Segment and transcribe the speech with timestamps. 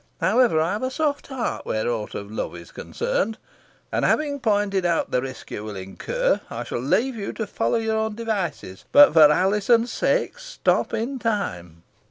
[0.19, 3.37] However, I have a soft heart where aught of love is concerned,
[3.91, 7.77] and, having pointed out the risk you will incur, I shall leave you to follow
[7.77, 8.83] your own devices.
[8.91, 11.83] But, for Alizon's sake, stop in time."